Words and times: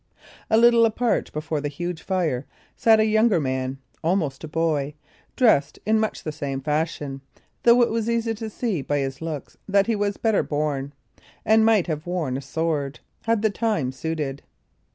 A 0.49 0.57
little 0.57 0.83
apart 0.87 1.31
before 1.31 1.61
the 1.61 1.67
huge 1.67 2.01
fire 2.01 2.47
sat 2.75 2.99
a 2.99 3.05
younger 3.05 3.39
man, 3.39 3.77
almost 4.03 4.43
a 4.43 4.47
boy, 4.47 4.95
dressed 5.35 5.77
in 5.85 5.99
much 5.99 6.23
the 6.23 6.31
same 6.31 6.59
fashion, 6.59 7.21
though 7.61 7.83
it 7.83 7.91
was 7.91 8.09
easy 8.09 8.33
to 8.33 8.49
see 8.49 8.81
by 8.81 8.97
his 8.97 9.21
looks 9.21 9.57
that 9.69 9.85
he 9.85 9.95
was 9.95 10.17
better 10.17 10.41
born, 10.41 10.93
and 11.45 11.65
might 11.67 11.85
have 11.85 12.07
worn 12.07 12.35
a 12.35 12.41
sword, 12.41 12.99
had 13.25 13.43
the 13.43 13.51
time 13.51 13.91
suited. 13.91 14.41